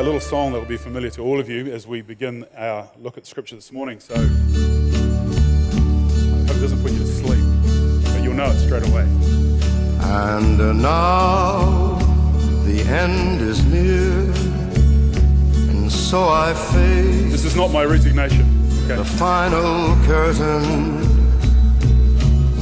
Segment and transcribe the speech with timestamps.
[0.00, 2.46] play a little song that will be familiar to all of you as we begin
[2.56, 4.00] our look at Scripture this morning.
[4.00, 4.18] So I
[6.46, 7.44] hope it doesn't put you to sleep,
[8.04, 9.02] but you'll know it straight away.
[10.00, 11.98] And now
[12.64, 14.20] the end is near,
[15.70, 18.46] and so I face This is not my resignation.
[18.84, 18.96] Okay.
[18.96, 21.08] the final curtain.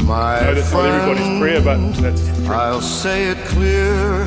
[0.07, 2.49] My I know that's not everybody's prayer, but that's.
[2.49, 4.27] I'll say it clear.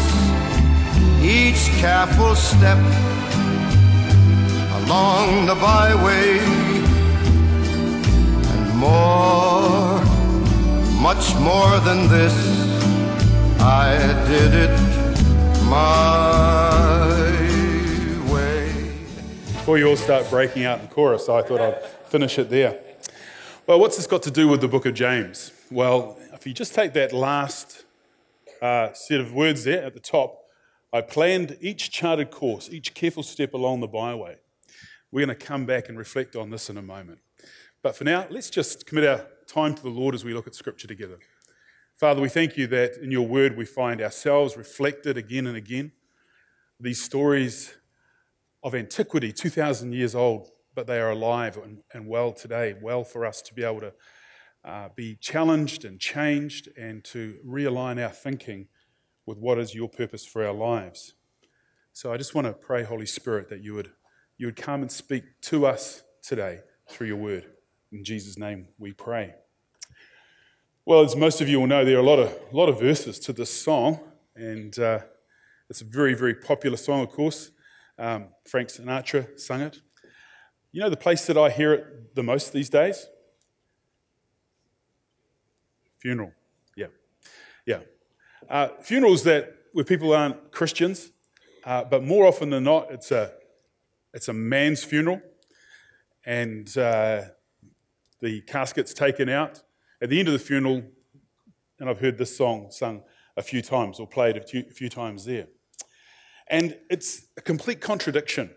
[1.23, 2.77] each careful step
[4.83, 6.39] along the byway,
[8.53, 9.99] and more,
[10.99, 12.33] much more than this,
[13.61, 14.79] I did it
[15.69, 17.07] my
[18.33, 18.71] way.
[19.53, 22.79] Before you all start breaking out in chorus, I thought I'd finish it there.
[23.67, 25.51] Well, what's this got to do with the book of James?
[25.69, 27.85] Well, if you just take that last
[28.61, 30.40] uh, set of words there at the top,
[30.93, 34.35] I planned each charted course, each careful step along the byway.
[35.09, 37.19] We're going to come back and reflect on this in a moment.
[37.81, 40.55] But for now, let's just commit our time to the Lord as we look at
[40.55, 41.17] Scripture together.
[41.95, 45.93] Father, we thank you that in your word we find ourselves reflected again and again.
[46.79, 47.73] These stories
[48.61, 53.25] of antiquity, 2,000 years old, but they are alive and, and well today, well for
[53.25, 53.93] us to be able to
[54.65, 58.67] uh, be challenged and changed and to realign our thinking
[59.25, 61.13] with what is your purpose for our lives.
[61.93, 63.91] So I just want to pray, Holy Spirit, that you would,
[64.37, 67.45] you would come and speak to us today through your word.
[67.91, 69.35] In Jesus' name we pray.
[70.85, 72.79] Well, as most of you will know, there are a lot of, a lot of
[72.79, 73.99] verses to this song,
[74.35, 74.99] and uh,
[75.69, 77.51] it's a very, very popular song, of course.
[77.99, 79.79] Um, Frank Sinatra sung it.
[80.71, 83.05] You know the place that I hear it the most these days?
[85.99, 86.31] Funeral.
[86.75, 86.87] Yeah.
[87.67, 87.79] Yeah.
[88.51, 91.11] Uh, funerals that where people aren't Christians,
[91.63, 93.31] uh, but more often than not, it's a,
[94.13, 95.21] it's a man's funeral,
[96.25, 97.21] and uh,
[98.19, 99.63] the casket's taken out.
[100.01, 100.83] At the end of the funeral,
[101.79, 103.03] and I've heard this song sung
[103.37, 105.47] a few times or played a few, a few times there.
[106.49, 108.49] And it's a complete contradiction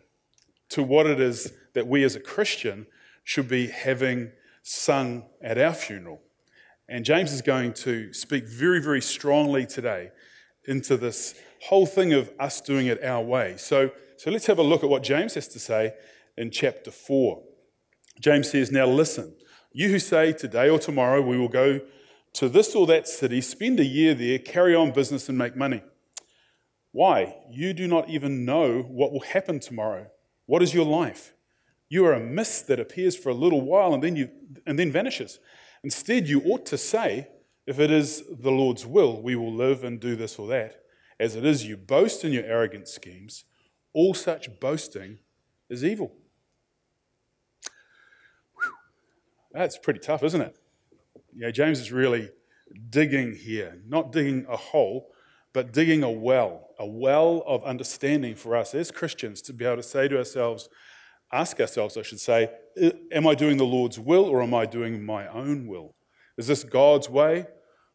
[0.71, 2.89] to what it is that we as a Christian
[3.23, 4.33] should be having
[4.65, 6.21] sung at our funeral.
[6.89, 10.11] And James is going to speak very, very strongly today
[10.67, 13.55] into this whole thing of us doing it our way.
[13.57, 15.95] So, so let's have a look at what James has to say
[16.37, 17.43] in chapter 4.
[18.21, 19.35] James says, Now listen,
[19.73, 21.81] you who say today or tomorrow we will go
[22.35, 25.83] to this or that city, spend a year there, carry on business, and make money.
[26.93, 27.37] Why?
[27.51, 30.09] You do not even know what will happen tomorrow.
[30.47, 31.33] What is your life?
[31.89, 34.31] You are a mist that appears for a little while and then, you,
[34.67, 35.39] and then vanishes.
[35.85, 37.29] Instead, you ought to say,
[37.67, 40.83] if it is the Lord's will, we will live and do this or that.
[41.21, 43.45] As it is, you boast in your arrogant schemes.
[43.93, 45.19] All such boasting
[45.69, 46.13] is evil.
[48.57, 48.73] Whew.
[49.53, 50.57] That's pretty tough, isn't it?
[51.37, 52.31] Yeah, James is really
[52.89, 55.11] digging here, not digging a hole,
[55.53, 59.77] but digging a well, a well of understanding for us as Christians to be able
[59.77, 60.69] to say to ourselves,
[61.35, 62.51] ask ourselves, I should say,
[63.13, 65.95] am I doing the Lord's will or am I doing my own will?
[66.39, 67.47] Is this God's way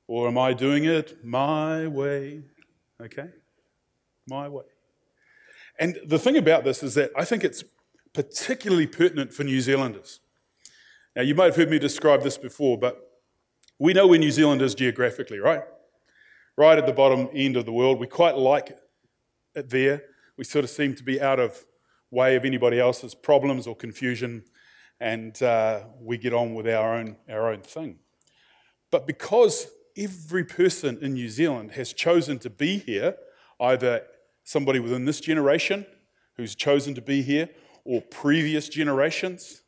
[0.08, 2.44] or am I doing it my way?
[3.02, 3.30] Okay?
[4.28, 4.66] My way.
[5.80, 7.64] And the thing about this is that I think it's
[8.14, 10.20] particularly pertinent for New Zealanders.
[11.16, 13.00] Now, you might have heard me describe this before, but
[13.80, 15.64] we know where New Zealand is geographically, right?
[16.58, 18.00] Right at the bottom end of the world.
[18.00, 18.78] We quite like
[19.56, 20.04] it there.
[20.38, 21.66] We sort of seem to be out of
[22.12, 24.44] way of anybody else's problems or confusion,
[25.00, 28.00] and uh, we get on with our own, our own thing.
[28.92, 29.68] But because
[29.98, 33.16] every person in New Zealand has chosen to be here,
[33.60, 34.04] either
[34.44, 35.86] somebody within this generation
[36.38, 37.50] who's chosen to be here,
[37.86, 39.62] or previous generations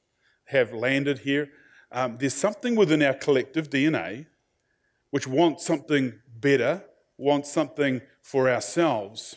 [0.45, 1.49] have landed here.
[1.91, 4.27] Um, there's something within our collective DNA
[5.09, 6.83] which wants something better,
[7.17, 9.35] wants something for ourselves.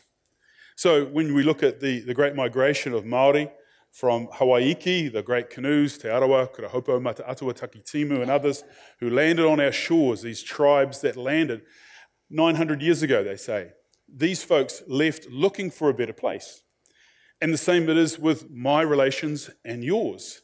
[0.77, 3.51] So when we look at the, the great migration of Maori
[3.93, 8.65] from Hawaiki, the great canoes, Te Arawa, Kurahaupō, Mataatua, Takitimu, and others
[8.99, 11.63] who landed on our shores, these tribes that landed
[12.29, 13.71] 900 years ago, they say.
[14.13, 16.63] These folks left looking for a better place.
[17.41, 20.43] And the same it is with my relations and yours.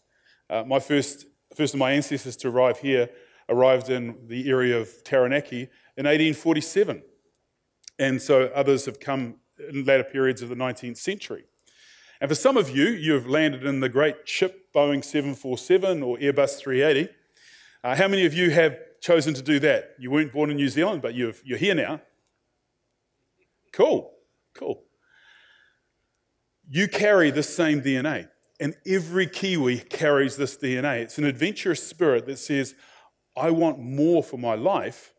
[0.48, 3.10] Uh, my first, first of my ancestors to arrive here
[3.48, 5.62] arrived in the area of Taranaki
[5.96, 7.02] in 1847.
[7.98, 11.44] And so others have come in later periods of the 19th century.
[12.20, 16.18] And for some of you, you have landed in the great ship Boeing 747 or
[16.18, 17.12] Airbus 380.
[17.82, 19.94] Uh, how many of you have chosen to do that?
[19.98, 22.00] You weren't born in New Zealand, but you are here now.
[23.72, 24.12] Cool,
[24.54, 24.82] cool.
[26.68, 28.28] You carry the same DNA,
[28.60, 31.00] and every Kiwi carries this DNA.
[31.00, 32.74] It's an adventurous spirit that says,
[33.36, 35.14] I want more for my life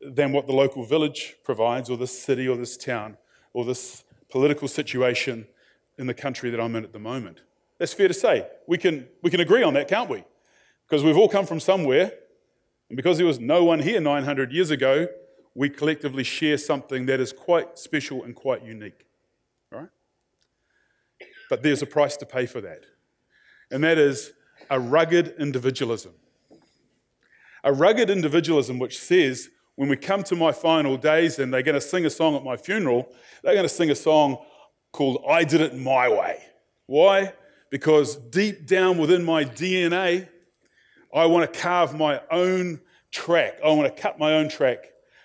[0.00, 3.16] than what the local village provides, or this city, or this town,
[3.52, 5.46] or this political situation
[5.98, 7.40] in the country that I'm in at the moment.
[7.78, 8.46] That's fair to say.
[8.66, 10.24] We can, we can agree on that, can't we?
[10.88, 12.12] Because we've all come from somewhere,
[12.88, 15.08] and because there was no one here 900 years ago,
[15.54, 19.06] we collectively share something that is quite special and quite unique.
[19.70, 19.88] Right?
[21.48, 22.84] But there's a price to pay for that,
[23.70, 24.32] and that is
[24.68, 26.12] a rugged individualism.
[27.62, 29.50] A rugged individualism which says,
[29.80, 32.44] when we come to my final days and they're going to sing a song at
[32.44, 33.10] my funeral,
[33.42, 34.36] they're going to sing a song
[34.92, 36.42] called I Did It My Way.
[36.84, 37.32] Why?
[37.70, 40.28] Because deep down within my DNA,
[41.14, 43.58] I want to carve my own track.
[43.64, 44.84] I want to cut my own track.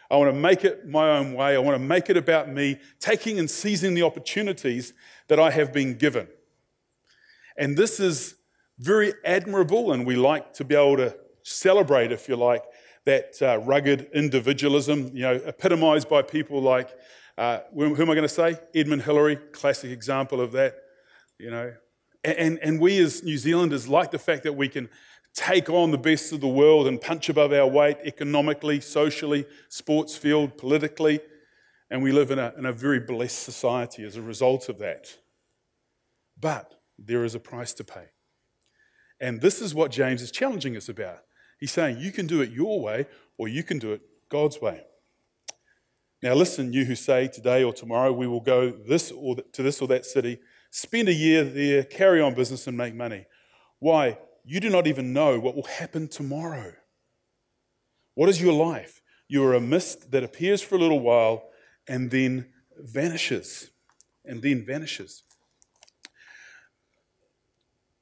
[0.10, 1.54] I want to make it my own way.
[1.54, 4.94] I want to make it about me, taking and seizing the opportunities
[5.28, 6.30] that I have been given.
[7.58, 8.36] And this is
[8.80, 11.14] very admirable, and we like to be able to
[11.44, 12.64] celebrate, if you like,
[13.06, 16.90] that uh, rugged individualism, you know, epitomized by people like
[17.38, 18.58] uh, who am I going to say?
[18.74, 20.76] Edmund Hillary, classic example of that.
[21.38, 21.74] You know,
[22.24, 24.90] and, and we as New Zealanders like the fact that we can
[25.34, 30.16] take on the best of the world and punch above our weight economically, socially, sports
[30.16, 31.20] field, politically.
[31.90, 35.18] And we live in a, in a very blessed society as a result of that.
[36.40, 38.06] But there is a price to pay.
[39.20, 41.20] And this is what James is challenging us about.
[41.66, 43.08] He's saying you can do it your way
[43.40, 44.84] or you can do it God's way.
[46.22, 49.82] Now, listen, you who say today or tomorrow we will go this or to this
[49.82, 50.38] or that city,
[50.70, 53.26] spend a year there, carry on business, and make money.
[53.80, 54.20] Why?
[54.44, 56.74] You do not even know what will happen tomorrow.
[58.14, 59.02] What is your life?
[59.28, 61.50] You are a mist that appears for a little while
[61.88, 63.72] and then vanishes.
[64.24, 65.24] And then vanishes.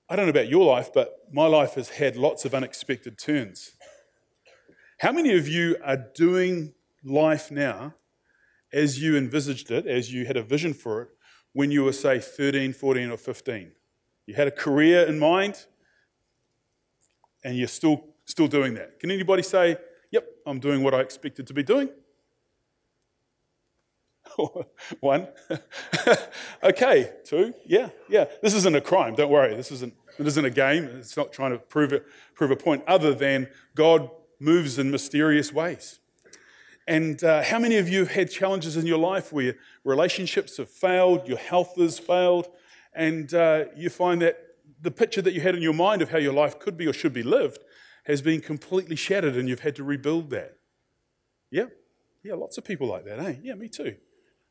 [0.09, 3.71] I don't know about your life, but my life has had lots of unexpected turns.
[4.99, 7.95] How many of you are doing life now
[8.73, 11.09] as you envisaged it, as you had a vision for it,
[11.53, 13.71] when you were, say, 13, 14, or 15.
[14.25, 15.65] You had a career in mind,
[17.43, 18.99] and you're still, still doing that.
[18.99, 19.77] Can anybody say,
[20.11, 21.89] Yep, I'm doing what I expected to be doing?
[24.99, 25.27] One.
[26.63, 27.53] okay, two.
[27.65, 28.25] Yeah, yeah.
[28.41, 29.55] This isn't a crime, don't worry.
[29.55, 30.85] This isn't, it isn't a game.
[30.85, 34.09] It's not trying to prove, it, prove a point other than God
[34.39, 35.99] moves in mysterious ways.
[36.87, 40.69] And uh, how many of you have had challenges in your life where relationships have
[40.69, 42.47] failed, your health has failed,
[42.93, 44.37] and uh, you find that
[44.81, 46.93] the picture that you had in your mind of how your life could be or
[46.93, 47.63] should be lived
[48.03, 50.57] has been completely shattered and you've had to rebuild that?
[51.49, 51.67] Yeah?
[52.21, 53.35] Yeah, lots of people like that, eh?
[53.41, 53.95] Yeah, me too.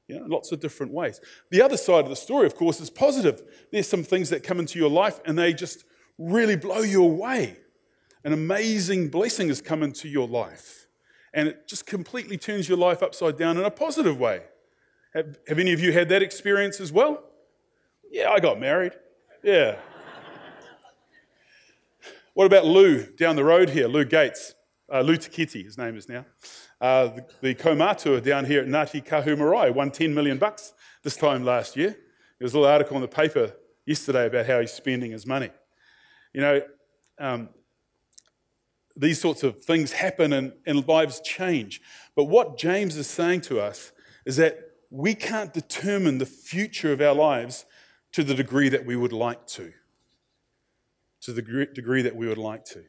[0.08, 1.20] You know, lots of different ways.
[1.50, 3.42] The other side of the story, of course, is positive.
[3.70, 5.84] There's some things that come into your life and they just
[6.18, 7.56] really blow you away.
[8.24, 10.86] An amazing blessing has come into your life
[11.34, 14.42] and it just completely turns your life upside down in a positive way.
[15.14, 17.22] Have, have any of you had that experience as well?
[18.10, 18.92] Yeah, I got married.
[19.42, 19.76] Yeah.
[22.34, 23.88] what about Lou down the road here?
[23.88, 24.54] Lou Gates.
[24.92, 26.26] Uh, Lou Takiti, his name is now.
[26.82, 30.74] Uh, the, the down here at Ngāti Kahumarai won 10 million bucks
[31.04, 31.90] this time last year.
[31.90, 33.52] There was a little article in the paper
[33.86, 35.50] yesterday about how he's spending his money.
[36.32, 36.62] You know,
[37.20, 37.50] um,
[38.96, 41.80] these sorts of things happen and, and lives change.
[42.16, 43.92] But what James is saying to us
[44.26, 44.58] is that
[44.90, 47.64] we can't determine the future of our lives
[48.10, 49.72] to the degree that we would like to.
[51.20, 52.82] To the degree that we would like to.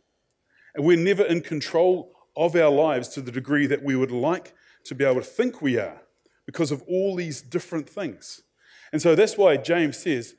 [0.73, 4.53] And we're never in control of our lives to the degree that we would like
[4.85, 6.01] to be able to think we are
[6.45, 8.41] because of all these different things.
[8.91, 10.35] And so that's why James says,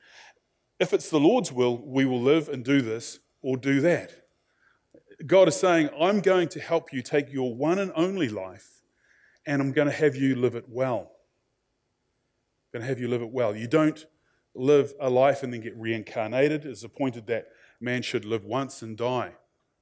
[0.78, 4.12] if it's the Lord's will, we will live and do this or do that.
[5.26, 8.82] God is saying, I'm going to help you take your one and only life
[9.46, 11.12] and I'm going to have you live it well.
[12.72, 13.54] I'm going to have you live it well.
[13.54, 14.04] You don't
[14.54, 16.64] live a life and then get reincarnated.
[16.64, 17.48] It's appointed that
[17.80, 19.32] man should live once and die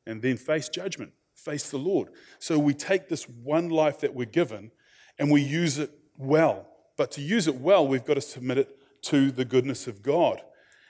[0.07, 1.13] and then face judgment,
[1.45, 2.09] face the Lord.
[2.39, 4.71] So we take this one life that we're given
[5.19, 6.69] and we use it well.
[6.97, 10.43] But to use it well, we've got to submit it to the goodness of God.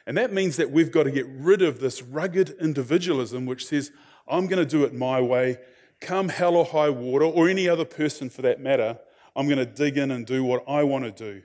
[0.07, 3.93] And that means that we've got to get rid of this rugged individualism which says,
[4.29, 5.59] I'm going to do it my way,
[6.01, 8.99] come hell or high water, or any other person for that matter,
[9.35, 11.43] I'm going to dig in and do what I want to do.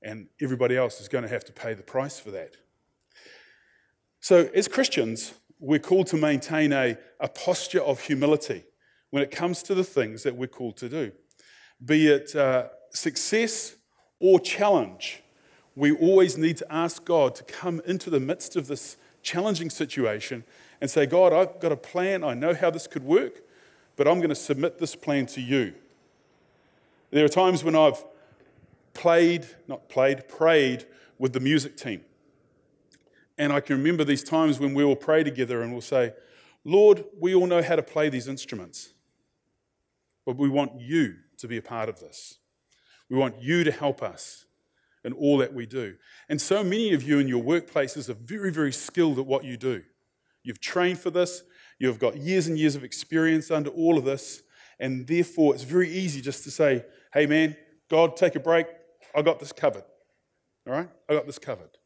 [0.00, 2.56] And everybody else is going to have to pay the price for that.
[4.20, 8.64] So, as Christians, we're called to maintain a, a posture of humility
[9.10, 11.12] when it comes to the things that we're called to do.
[11.84, 13.76] Be it uh, success
[14.20, 15.22] or challenge,
[15.76, 20.44] we always need to ask God to come into the midst of this challenging situation
[20.80, 22.24] and say, God, I've got a plan.
[22.24, 23.42] I know how this could work,
[23.96, 25.74] but I'm going to submit this plan to you.
[27.10, 28.04] There are times when I've
[28.92, 30.86] played, not played, prayed
[31.18, 32.02] with the music team.
[33.38, 36.12] And I can remember these times when we will pray together and we'll say,
[36.64, 38.92] Lord, we all know how to play these instruments,
[40.26, 42.38] but we want you to be a part of this.
[43.08, 44.44] We want you to help us
[45.04, 45.94] in all that we do.
[46.28, 49.56] And so many of you in your workplaces are very, very skilled at what you
[49.56, 49.82] do.
[50.42, 51.42] You've trained for this,
[51.78, 54.42] you've got years and years of experience under all of this,
[54.80, 57.56] and therefore it's very easy just to say, hey man,
[57.88, 58.66] God, take a break.
[59.14, 59.84] I got this covered.
[60.66, 60.88] All right?
[61.08, 61.78] I got this covered.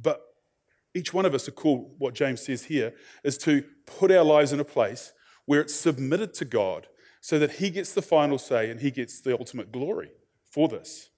[0.00, 0.22] But
[0.94, 4.52] each one of us are called, what James says here, is to put our lives
[4.52, 5.12] in a place
[5.46, 6.86] where it's submitted to God
[7.20, 10.10] so that He gets the final say and He gets the ultimate glory
[10.50, 11.10] for this.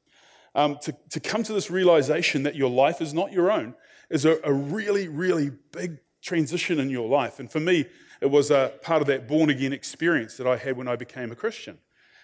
[0.54, 3.74] Um, to, to come to this realization that your life is not your own
[4.10, 7.38] is a, a really, really big transition in your life.
[7.38, 7.86] And for me,
[8.20, 11.30] it was a part of that born again experience that I had when I became
[11.30, 11.78] a Christian,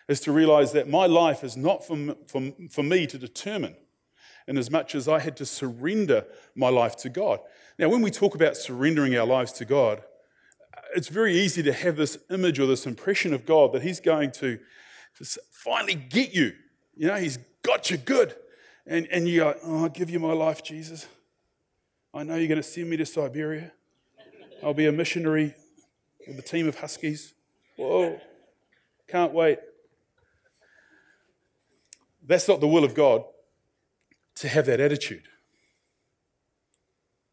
[0.08, 3.76] is to realize that my life is not for, for, for me to determine,
[4.48, 6.24] in as much as I had to surrender
[6.54, 7.40] my life to God.
[7.78, 10.02] Now, when we talk about surrendering our lives to God,
[10.94, 14.30] it's very easy to have this image or this impression of God that He's going
[14.32, 14.58] to
[15.18, 16.52] just finally get you.
[16.96, 18.34] You know, He's got you good.
[18.86, 21.08] And, and you go, oh, I'll give you my life, Jesus.
[22.14, 23.72] I know you're going to send me to Siberia.
[24.62, 25.54] I'll be a missionary
[26.26, 27.34] with a team of Huskies.
[27.76, 28.18] Whoa,
[29.08, 29.58] can't wait.
[32.24, 33.24] That's not the will of God
[34.36, 35.24] to have that attitude.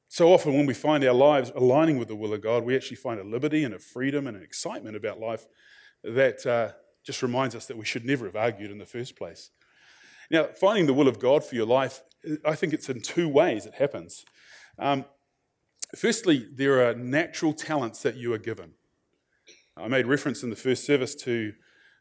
[0.08, 2.98] So often, when we find our lives aligning with the will of God, we actually
[2.98, 5.48] find a liberty and a freedom and an excitement about life
[6.04, 9.50] that uh, just reminds us that we should never have argued in the first place.
[10.30, 12.04] Now, finding the will of God for your life,
[12.46, 14.24] I think it's in two ways it happens.
[14.78, 15.06] Um,
[15.96, 18.72] Firstly, there are natural talents that you are given.
[19.78, 21.54] I made reference in the first service to,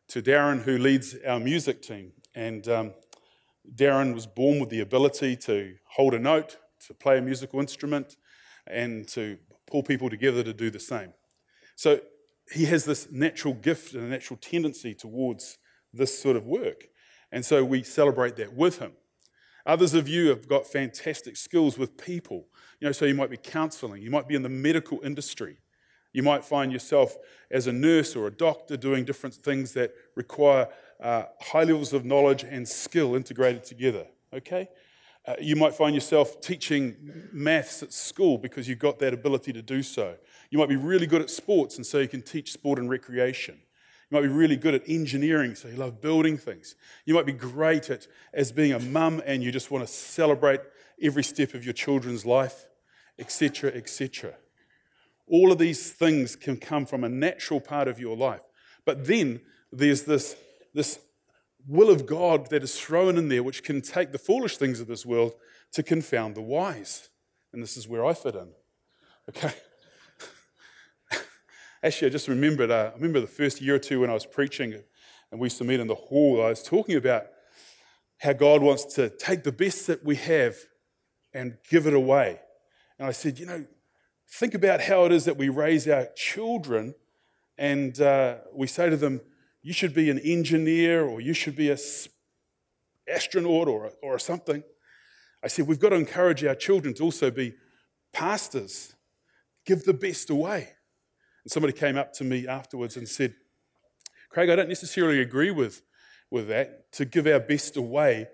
[0.09, 2.13] to Darren, who leads our music team.
[2.35, 2.95] And um,
[3.75, 8.17] Darren was born with the ability to hold a note, to play a musical instrument,
[8.67, 11.13] and to pull people together to do the same.
[11.77, 12.01] So
[12.53, 15.59] he has this natural gift and a natural tendency towards
[15.93, 16.89] this sort of work.
[17.31, 18.93] And so we celebrate that with him.
[19.65, 22.49] Others of you have got fantastic skills with people.
[22.81, 25.59] You know, so you might be counseling, you might be in the medical industry.
[26.13, 27.17] You might find yourself
[27.51, 30.69] as a nurse or a doctor doing different things that require
[31.03, 34.07] uh, high levels of knowledge and skill integrated together.
[34.33, 34.69] Okay?
[35.27, 36.97] Uh, you might find yourself teaching
[37.33, 40.17] maths at school because you've got that ability to do so.
[40.51, 43.55] You might be really good at sports, and so you can teach sport and recreation.
[43.55, 46.75] You might be really good at engineering, so you love building things.
[47.07, 50.61] You might be great at as being a mum and you just want to celebrate
[51.01, 52.67] every step of your children's life,
[53.19, 54.35] etc., etc.
[55.27, 58.43] All of these things can come from a natural part of your life.
[58.85, 59.41] But then
[59.73, 60.37] there's this,
[60.75, 60.99] this
[61.67, 64.87] will of God that is thrown in there, which can take the foolish things of
[64.87, 65.35] this world
[65.73, 67.09] to confound the wise.
[67.53, 68.49] And this is where I fit in.
[69.29, 69.53] Okay?
[71.83, 74.27] Actually, I just remembered, uh, I remember the first year or two when I was
[74.27, 74.75] preaching
[75.31, 77.27] and we used to meet in the hall, I was talking about
[78.19, 80.57] how God wants to take the best that we have
[81.33, 82.41] and give it away.
[82.99, 83.65] And I said, you know,
[84.29, 86.95] think about how it is that we raise our children
[87.59, 89.21] and uh, we say to them,
[89.63, 91.79] you should be an engineer or you should be an
[93.09, 94.63] astronaut or, or something.
[95.43, 97.55] I said, we've got to encourage our children to also be
[98.13, 98.95] pastors,
[99.65, 100.69] give the best away.
[101.45, 103.35] And somebody came up to me afterwards and said,
[104.29, 105.83] Craig, I don't necessarily agree with,
[106.31, 106.93] with that.
[106.93, 108.29] To give our best away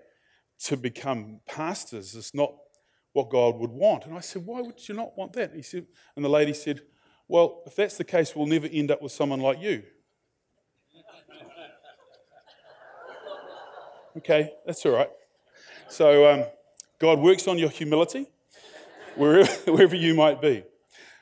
[0.65, 2.53] to become pastors is not
[3.13, 4.05] what God would want.
[4.05, 5.53] And I said, Why would you not want that?
[5.53, 6.81] He said, and the lady said,
[7.27, 9.83] Well, if that's the case, we'll never end up with someone like you.
[14.19, 15.09] Okay, that's all right.
[15.89, 16.45] So um,
[16.99, 18.27] God works on your humility
[19.15, 20.63] wherever, wherever you might be.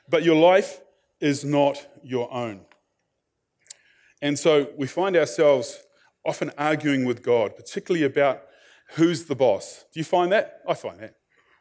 [0.08, 0.80] But your life
[1.20, 2.60] is not your own.
[4.20, 5.80] And so we find ourselves
[6.24, 8.42] often arguing with God, particularly about
[8.94, 9.84] who's the boss.
[9.92, 10.60] Do you find that?
[10.68, 11.14] I find that.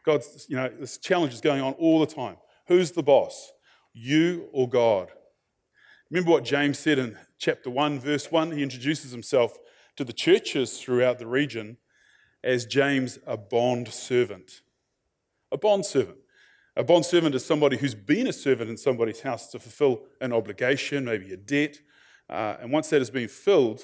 [0.06, 2.38] God's, you know, this challenge is going on all the time.
[2.68, 3.52] Who's the boss?
[3.94, 5.10] You or God?
[6.10, 8.54] Remember what James said in chapter 1, verse 1?
[8.54, 9.58] He introduces himself
[9.98, 11.78] to the churches throughout the region
[12.44, 14.62] as James, a bond servant.
[15.52, 16.20] A bond servant.
[16.76, 20.32] A bond servant is somebody who's been a servant in somebody's house to fulfill an
[20.32, 21.80] obligation, maybe a debt.
[22.30, 23.84] Uh, and once that has been filled,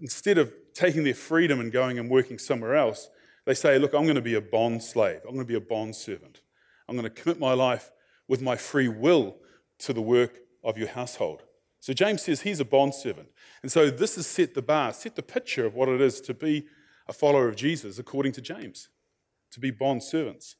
[0.00, 3.08] instead of taking their freedom and going and working somewhere else,
[3.46, 5.20] they say, Look, I'm going to be a bond slave.
[5.22, 6.40] I'm going to be a bond servant.
[6.88, 7.92] I'm going to commit my life
[8.26, 9.36] with my free will
[9.80, 11.44] to the work of your household.
[11.84, 13.28] So James says he's a bond servant.
[13.60, 16.32] And so this has set the bar, set the picture of what it is to
[16.32, 16.64] be
[17.06, 18.88] a follower of Jesus, according to James,
[19.50, 20.56] to be bond servants.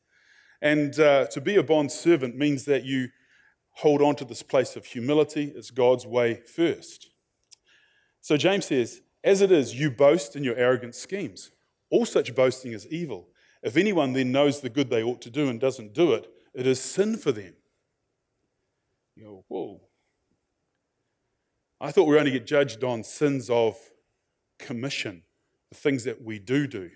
[0.61, 3.09] And uh, to be a bond servant means that you
[3.77, 5.51] hold on to this place of humility.
[5.57, 7.09] It's God's way first.
[8.21, 11.53] So James says, As it is, you boast in your arrogant schemes.
[11.91, 13.29] All such boasting is evil.
[13.63, 16.67] If anyone then knows the good they ought to do and doesn't do it, it
[16.67, 17.55] is sin for them.
[19.17, 19.81] You whoa.
[21.85, 23.77] I thought we only get judged on sins of
[24.59, 25.23] commission,
[25.69, 26.91] the things that we do do.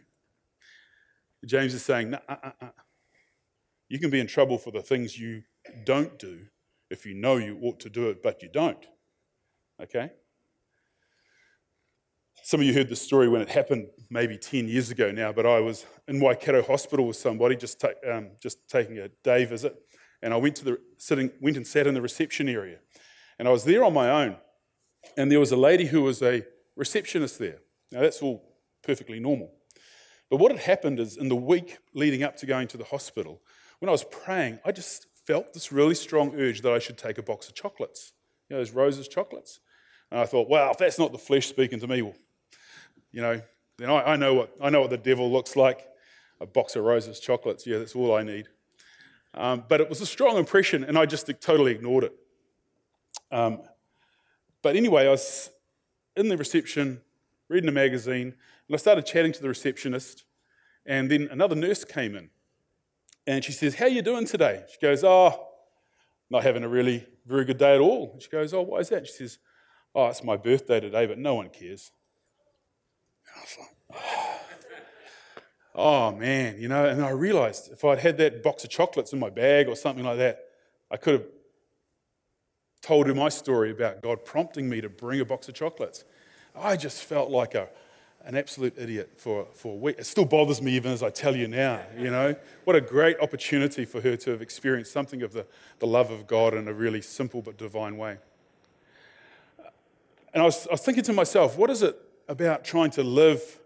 [1.45, 2.69] James is saying, nah, uh, uh, uh.
[3.91, 5.43] you can be in trouble for the things you
[5.85, 6.47] don't do
[6.89, 8.87] if you know you ought to do it, but you don't.
[9.83, 10.11] Okay?
[12.43, 15.45] Some of you heard the story when it happened maybe 10 years ago now, but
[15.45, 19.77] I was in Waikato Hospital with somebody just, ta- um, just taking a day visit,
[20.23, 22.79] and I went, to the, sitting, went and sat in the reception area.
[23.39, 24.39] And I was there on my own,
[25.17, 26.45] and there was a lady who was a
[26.77, 27.59] receptionist there.
[27.91, 28.43] Now, that's all
[28.83, 29.53] perfectly normal.
[30.31, 33.41] But what had happened is in the week leading up to going to the hospital,
[33.79, 37.19] when I was praying, I just felt this really strong urge that I should take
[37.19, 38.13] a box of chocolates,
[38.49, 39.61] you know, those roses chocolates.
[40.11, 42.15] And I thought, well, if that's not the flesh speaking to me, well,
[43.13, 43.41] you know,
[43.79, 45.87] then I, I, know what, I know what the devil looks like.
[46.41, 48.49] A box of roses, chocolates, yeah, that's all I need.
[49.35, 52.15] Um, but it was a strong impression, and I just totally ignored it.
[53.31, 53.61] Um,
[54.63, 55.51] but anyway, I was
[56.17, 57.01] in the reception,
[57.49, 58.35] reading a magazine,
[58.69, 60.25] and I started chatting to the receptionist,
[60.85, 62.31] and then another nurse came in,
[63.27, 65.49] and she says, "How are you doing today?" She goes, "Oh,
[66.31, 69.07] not having a really very good day at all." she goes, "Oh, why is that?"
[69.07, 69.39] She says,
[69.95, 71.93] "Oh, it's my birthday today, but no one cares."
[73.37, 74.41] I was like, oh,
[75.75, 79.19] oh man, you know, and I realized if I'd had that box of chocolates in
[79.19, 80.45] my bag or something like that,
[80.91, 81.27] I could have
[82.83, 86.05] told her my story about God prompting me to bring a box of chocolates.
[86.55, 87.69] I just felt like a,
[88.25, 89.97] an absolute idiot for, for a week.
[89.99, 92.35] It still bothers me even as I tell you now, you know.
[92.65, 95.47] What a great opportunity for her to have experienced something of the,
[95.79, 98.19] the love of God in a really simple but divine way.
[100.35, 103.59] And I was, I was thinking to myself, what is it about trying to live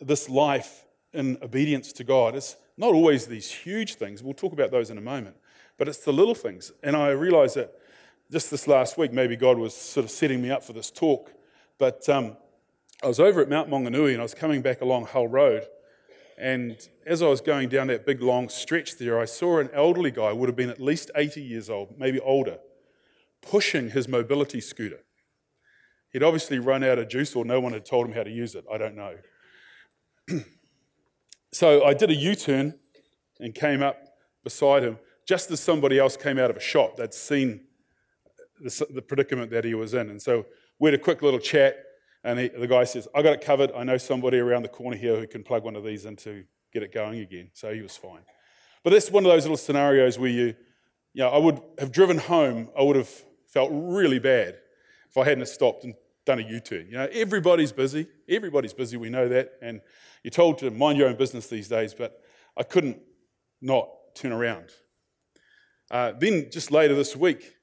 [0.00, 2.34] this life in obedience to God.
[2.34, 4.22] It's not always these huge things.
[4.22, 5.36] We'll talk about those in a moment.
[5.76, 6.72] But it's the little things.
[6.82, 7.78] And I realized that
[8.30, 11.32] just this last week, maybe God was sort of setting me up for this talk.
[11.78, 12.36] But um,
[13.02, 15.66] I was over at Mount Maunganui and I was coming back along Hull Road.
[16.36, 20.10] And as I was going down that big long stretch there, I saw an elderly
[20.10, 22.58] guy, would have been at least 80 years old, maybe older,
[23.40, 25.00] pushing his mobility scooter.
[26.10, 28.54] He'd obviously run out of juice or no one had told him how to use
[28.54, 28.64] it.
[28.72, 29.16] I don't know.
[31.52, 32.74] so I did a U turn
[33.38, 33.98] and came up
[34.42, 36.96] beside him just as somebody else came out of a shop.
[36.96, 37.62] They'd seen
[38.60, 40.10] the, the predicament that he was in.
[40.10, 40.46] And so
[40.78, 41.76] we had a quick little chat.
[42.22, 43.70] And he, the guy says, I got it covered.
[43.76, 46.44] I know somebody around the corner here who can plug one of these in to
[46.72, 47.50] get it going again.
[47.52, 48.22] So he was fine.
[48.82, 50.54] But that's one of those little scenarios where you,
[51.12, 53.10] you know, I would have driven home, I would have
[53.46, 54.56] felt really bad
[55.08, 56.86] if I hadn't stopped and done a U turn.
[56.86, 58.06] You know, everybody's busy.
[58.28, 58.96] Everybody's busy.
[58.96, 59.52] We know that.
[59.62, 59.80] And
[60.22, 62.20] you're told to mind your own business these days, but
[62.56, 63.00] I couldn't
[63.60, 64.70] not turn around.
[65.90, 67.54] Uh, then, just later this week,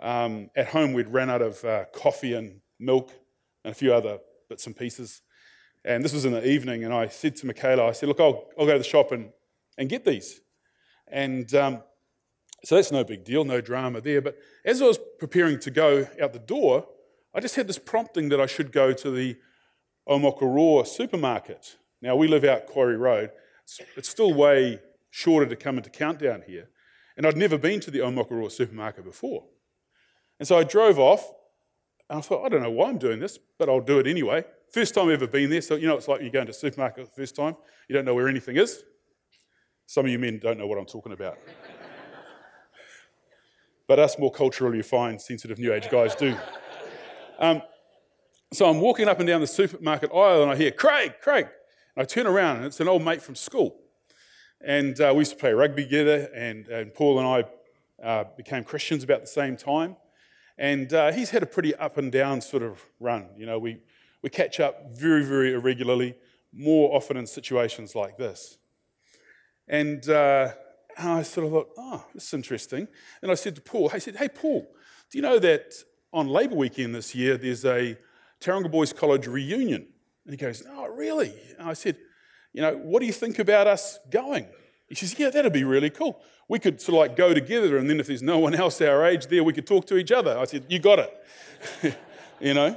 [0.00, 3.12] um, at home, we'd ran out of uh, coffee and milk
[3.64, 5.22] and a few other bits and pieces.
[5.84, 8.48] And this was in the evening, and I said to Michaela, I said, Look, I'll,
[8.58, 9.30] I'll go to the shop and,
[9.78, 10.40] and get these.
[11.08, 11.82] And um,
[12.64, 14.20] so that's no big deal, no drama there.
[14.20, 16.86] But as I was preparing to go out the door,
[17.34, 19.36] I just had this prompting that I should go to the
[20.08, 21.76] Omokoroa supermarket.
[22.02, 23.30] Now, we live out Quarry Road.
[23.96, 24.80] It's, still way
[25.10, 26.68] shorter to come into Countdown here.
[27.16, 29.44] And I'd never been to the Omokoroa supermarket before.
[30.38, 31.32] And so I drove off,
[32.08, 34.44] and I thought, I don't know why I'm doing this, but I'll do it anyway.
[34.70, 36.54] First time I've ever been there, so you know it's like you go into a
[36.54, 37.56] supermarket the first time,
[37.88, 38.82] you don't know where anything is.
[39.86, 41.38] Some of you men don't know what I'm talking about.
[43.86, 46.36] but us more culturally refined, sensitive New Age guys do.
[47.38, 47.62] Um,
[48.52, 51.46] so I'm walking up and down the supermarket aisle and I hear, Craig, Craig.
[51.94, 53.76] And I turn around and it's an old mate from school.
[54.60, 57.46] And uh, we used to play rugby together, and, and Paul and
[58.02, 59.96] I uh, became Christians about the same time.
[60.58, 63.28] And uh, he's had a pretty up and down sort of run.
[63.36, 63.78] You know, we,
[64.22, 66.14] we catch up very, very irregularly,
[66.52, 68.58] more often in situations like this.
[69.68, 70.52] And uh,
[70.98, 72.88] I sort of thought, oh, this is interesting.
[73.20, 74.66] And I said to Paul, I said, hey, Paul,
[75.10, 75.74] do you know that
[76.12, 77.98] on Labour weekend this year, there's a
[78.40, 79.86] Tauranga Boys College reunion?
[80.24, 81.34] And he goes, oh, really?
[81.58, 81.98] And I said,
[82.52, 84.48] you know, what do you think about us going?
[84.88, 86.20] He says, yeah, that'd be really cool.
[86.48, 89.04] We could sort of like go together, and then if there's no one else our
[89.04, 90.38] age there, we could talk to each other.
[90.38, 91.98] I said, you got it.
[92.40, 92.76] you know?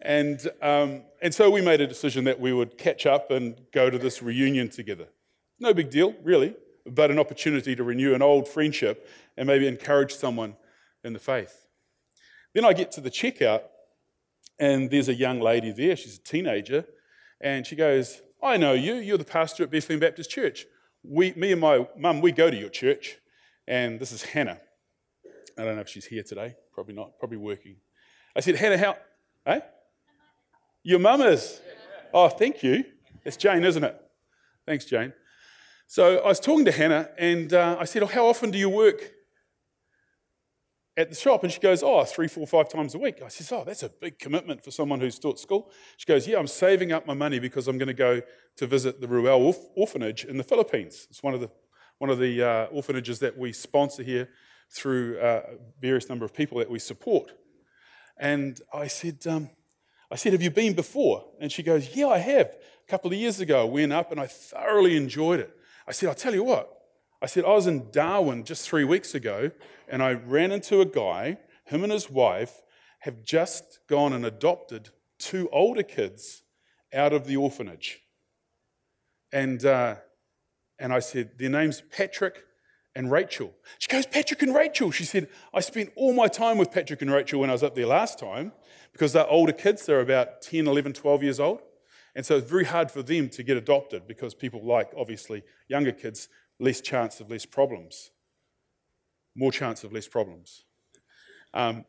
[0.00, 3.90] And, um, and so we made a decision that we would catch up and go
[3.90, 5.08] to this reunion together.
[5.58, 6.54] No big deal, really,
[6.86, 10.56] but an opportunity to renew an old friendship and maybe encourage someone
[11.04, 11.66] in the faith.
[12.54, 13.62] Then I get to the checkout,
[14.58, 15.96] and there's a young lady there.
[15.96, 16.84] She's a teenager,
[17.40, 18.94] and she goes, I know you.
[18.94, 20.66] You're the pastor at Bethlehem Baptist Church.
[21.02, 23.16] We, me and my mum, we go to your church,
[23.66, 24.60] and this is Hannah.
[25.58, 26.54] I don't know if she's here today.
[26.72, 27.18] Probably not.
[27.18, 27.76] Probably working.
[28.36, 28.96] I said, Hannah, how?
[29.46, 29.60] Eh?
[30.82, 31.60] Your mum is.
[32.12, 32.84] Oh, thank you.
[33.24, 34.00] It's Jane, isn't it?
[34.66, 35.12] Thanks, Jane.
[35.86, 38.68] So I was talking to Hannah, and uh, I said, oh, How often do you
[38.68, 39.12] work
[41.00, 41.42] at the shop?
[41.42, 43.20] And she goes, Oh, three, four, five times a week.
[43.24, 45.70] I says, Oh, that's a big commitment for someone who's taught school.
[45.96, 48.22] She goes, Yeah, I'm saving up my money because I'm going to go
[48.56, 51.06] to visit the Ruel orphanage in the Philippines.
[51.10, 51.50] It's one of the,
[51.98, 54.28] one of the uh, orphanages that we sponsor here
[54.70, 55.42] through uh,
[55.80, 57.32] various number of people that we support.
[58.16, 59.50] And I said, um,
[60.10, 61.24] I said, Have you been before?
[61.40, 62.46] And she goes, Yeah, I have.
[62.46, 65.56] A couple of years ago, I went up and I thoroughly enjoyed it.
[65.86, 66.79] I said, I'll tell you what.
[67.22, 69.50] I said, I was in Darwin just three weeks ago
[69.88, 72.62] and I ran into a guy, him and his wife
[73.00, 76.42] have just gone and adopted two older kids
[76.92, 78.00] out of the orphanage.
[79.32, 79.96] And, uh,
[80.78, 82.44] and I said, Their name's Patrick
[82.96, 83.52] and Rachel.
[83.78, 84.90] She goes, Patrick and Rachel.
[84.90, 87.74] She said, I spent all my time with Patrick and Rachel when I was up
[87.74, 88.52] there last time
[88.92, 89.86] because they're older kids.
[89.86, 91.60] They're about 10, 11, 12 years old.
[92.16, 95.92] And so it's very hard for them to get adopted because people like, obviously, younger
[95.92, 96.28] kids,
[96.60, 98.10] less chance of less problems.
[99.34, 100.64] More chance of less problems.
[101.52, 101.84] Um,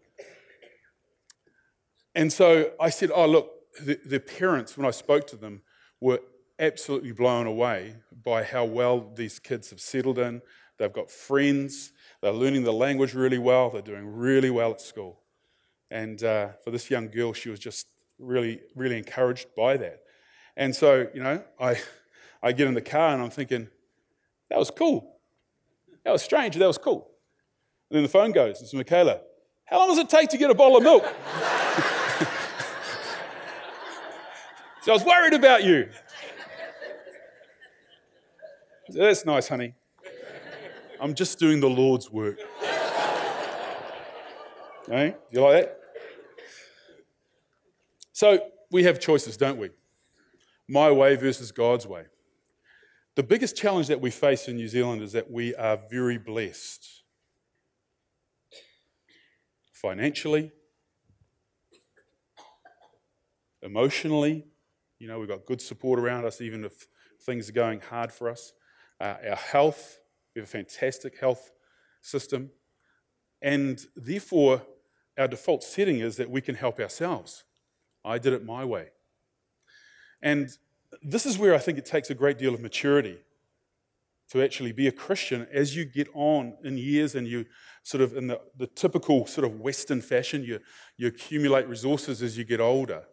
[2.16, 5.62] and so I said, Oh, look, the, the parents, when I spoke to them,
[6.00, 6.20] were
[6.60, 10.42] absolutely blown away by how well these kids have settled in.
[10.78, 15.20] They've got friends, they're learning the language really well, they're doing really well at school.
[15.90, 20.02] And uh, for this young girl, she was just really, really encouraged by that.
[20.56, 21.80] And so, you know, I,
[22.42, 23.70] I get in the car and I'm thinking,
[24.52, 25.16] that was cool.
[26.04, 27.10] That was strange, that was cool.
[27.90, 29.22] And then the phone goes, it's Michaela.
[29.64, 31.04] How long does it take to get a bottle of milk?
[34.82, 35.90] so I was worried about you.
[38.90, 39.74] That's nice, honey.
[41.00, 42.38] I'm just doing the Lord's work.
[44.90, 45.16] Okay?
[45.32, 45.80] You like that?
[48.12, 49.70] So we have choices, don't we?
[50.68, 52.04] My way versus God's way.
[53.16, 57.04] The biggest challenge that we face in New Zealand is that we are very blessed.
[59.74, 60.52] Financially,
[63.62, 64.46] emotionally,
[64.98, 66.88] you know, we've got good support around us, even if
[67.26, 68.54] things are going hard for us.
[69.00, 70.00] Uh, our health,
[70.34, 71.52] we have a fantastic health
[72.02, 72.52] system.
[73.42, 74.62] And therefore,
[75.18, 77.44] our default setting is that we can help ourselves.
[78.06, 78.90] I did it my way.
[80.22, 80.50] And
[81.02, 83.18] this is where I think it takes a great deal of maturity
[84.32, 87.46] to actually be a Christian as you get on in years and you
[87.84, 90.60] sort of, in the, the typical sort of Western fashion, you,
[90.98, 93.04] you accumulate resources as you get older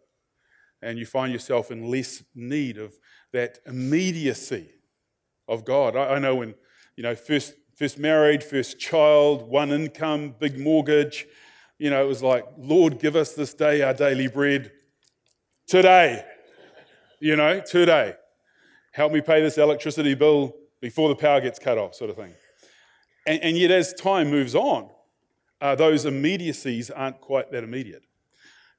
[0.81, 2.93] and you find yourself in less need of
[3.33, 4.69] that immediacy
[5.47, 5.97] of God.
[5.97, 6.55] I, I know when,
[6.95, 11.27] you know, first, first married, first child, one income, big mortgage,
[11.77, 14.71] you know, it was like, Lord, give us this day our daily bread
[15.67, 16.23] today.
[17.21, 18.15] You know, today.
[18.93, 22.33] Help me pay this electricity bill before the power gets cut off, sort of thing.
[23.27, 24.89] And, and yet, as time moves on,
[25.59, 28.03] uh, those immediacies aren't quite that immediate.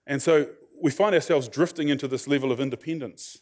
[0.07, 0.49] And so
[0.83, 3.39] we find ourselves drifting into this level of independence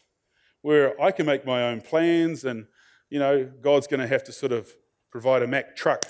[0.61, 2.67] where I can make my own plans and,
[3.09, 4.69] you know, God's going to have to sort of
[5.09, 6.05] provide a Mack truck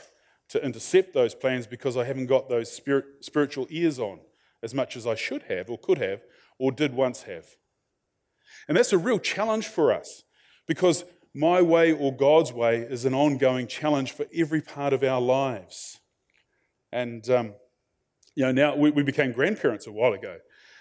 [0.50, 4.20] to intercept those plans because I haven't got those spirit, spiritual ears on
[4.64, 6.24] as much as I should have or could have
[6.58, 7.46] or did once have.
[8.68, 10.24] And that's a real challenge for us
[10.68, 15.22] because my way or God's way is an ongoing challenge for every part of our
[15.22, 16.00] lives.
[16.92, 17.54] And, um,
[18.36, 20.38] you know, now we, we became grandparents a while ago,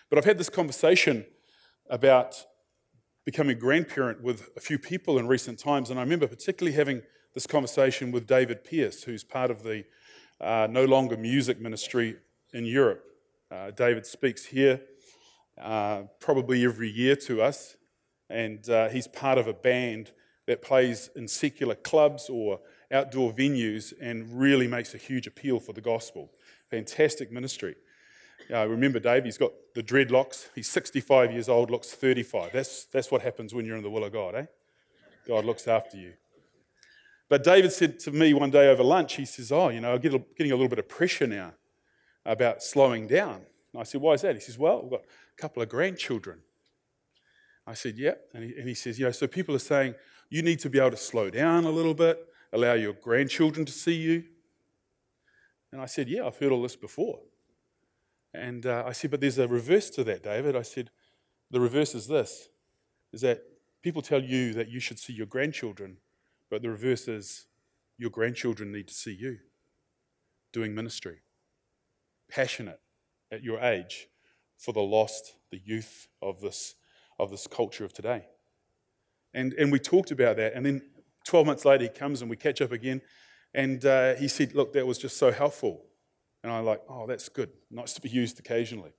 [0.09, 1.27] but I've had this conversation
[1.91, 2.45] about
[3.25, 7.03] becoming a grandparent with a few people in recent times, and I remember particularly having
[7.35, 9.85] this conversation with David Pierce, who's part of the
[10.41, 12.17] uh, No Longer Music Ministry
[12.55, 13.05] in Europe.
[13.51, 14.81] Uh, David speaks here
[15.61, 17.77] uh, probably every year to us,
[18.31, 20.13] and uh, he's part of a band
[20.47, 25.73] that plays in secular clubs or outdoor venues and really makes a huge appeal for
[25.73, 26.31] the gospel.
[26.71, 27.77] Fantastic ministry.
[28.53, 30.49] Uh, remember Dave, he's got the dreadlocks.
[30.55, 32.53] He's 65 years old, looks 35.
[32.53, 34.47] That's, that's what happens when you're in the will of God, eh?
[35.27, 36.15] God looks after you.
[37.29, 40.01] But David said to me one day over lunch, he says, Oh, you know, I'm
[40.01, 41.53] getting a little bit of pressure now
[42.25, 43.43] about slowing down.
[43.73, 44.35] And I said, Why is that?
[44.35, 46.41] He says, Well, we've got a couple of grandchildren.
[47.67, 48.15] I said, Yeah.
[48.35, 49.95] And he, and he says, You know, so people are saying,
[50.31, 53.73] you need to be able to slow down a little bit, allow your grandchildren to
[53.73, 54.25] see you.
[55.73, 57.21] And I said, Yeah, I've heard all this before.
[58.35, 60.57] And uh, I said, But there's a reverse to that, David.
[60.57, 60.91] I said,
[61.51, 62.49] The reverse is this
[63.11, 63.43] is that
[63.83, 65.97] people tell you that you should see your grandchildren,
[66.51, 67.47] but the reverse is
[67.97, 69.39] your grandchildren need to see you
[70.53, 71.21] doing ministry,
[72.31, 72.81] passionate
[73.31, 74.09] at your age
[74.59, 76.75] for the lost, the youth of this,
[77.19, 78.27] of this culture of today.
[79.35, 80.55] And, and we talked about that.
[80.55, 80.83] And then
[81.27, 83.01] 12 months later, he comes and we catch up again.
[83.55, 85.85] And uh, he said, Look, that was just so helpful.
[86.43, 87.51] And I'm like, Oh, that's good.
[87.71, 88.93] Nice to be used occasionally.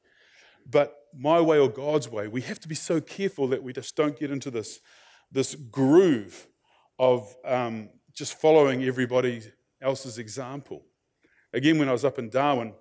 [0.69, 3.95] But my way or God's way, we have to be so careful that we just
[3.95, 4.79] don't get into this,
[5.31, 6.47] this groove
[6.99, 9.41] of um, just following everybody
[9.81, 10.83] else's example.
[11.53, 12.73] Again, when I was up in Darwin,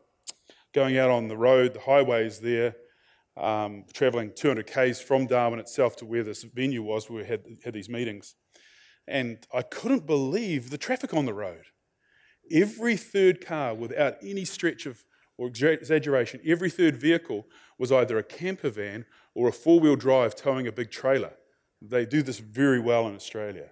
[0.73, 2.77] going out on the road, the highways there,
[3.37, 7.43] um, traveling 200 k's from Darwin itself to where this venue was, where we had,
[7.65, 8.35] had these meetings.
[9.07, 11.65] And I couldn't believe the traffic on the road.
[12.51, 15.05] Every third car, without any stretch of
[15.39, 17.47] or exaggeration, every third vehicle
[17.79, 21.33] was either a camper van or a four wheel drive towing a big trailer.
[21.81, 23.71] They do this very well in Australia.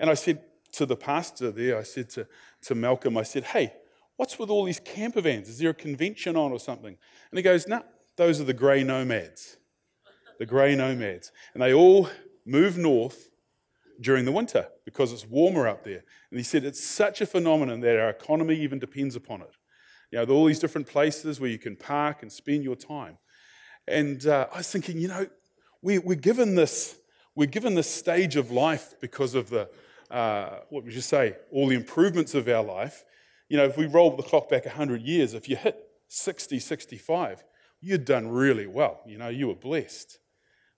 [0.00, 2.26] And I said to the pastor there, I said to,
[2.62, 3.72] to Malcolm, I said, hey,
[4.16, 5.48] what's with all these camper vans?
[5.48, 6.96] Is there a convention on or something?
[7.30, 7.82] And he goes, no, nah,
[8.16, 9.56] those are the grey nomads.
[10.38, 11.32] The grey nomads.
[11.54, 12.08] And they all
[12.44, 13.28] move north
[14.00, 16.04] during the winter because it's warmer up there.
[16.30, 19.56] And he said it's such a phenomenon that our economy even depends upon it.
[20.10, 23.18] You know, all these different places where you can park and spend your time.
[23.88, 25.26] And uh, I was thinking, you know,
[25.82, 26.96] we, we're given this,
[27.34, 29.68] we're given this stage of life because of the,
[30.10, 33.04] uh, what would you say, all the improvements of our life.
[33.48, 35.78] You know, if we roll the clock back 100 years, if you hit
[36.08, 37.44] 60, 65,
[37.80, 39.00] you'd done really well.
[39.06, 40.18] You know, you were blessed.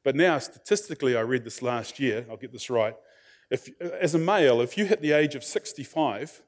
[0.04, 2.94] But now, statistically, I read this last year, I'll get this right.
[3.50, 6.42] If, as a male, if you hit the age of 65,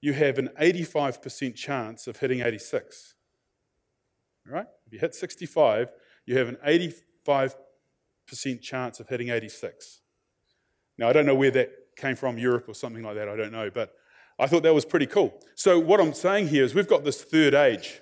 [0.00, 3.14] you have an 85% chance of hitting 86.
[4.46, 4.66] Right?
[4.86, 5.90] If you hit 65,
[6.26, 7.54] you have an 85%
[8.60, 10.00] chance of hitting 86.
[10.98, 13.52] Now, I don't know where that came from, Europe or something like that, I don't
[13.52, 13.94] know, but
[14.38, 15.34] I thought that was pretty cool.
[15.54, 18.00] So, what I'm saying here is we've got this third age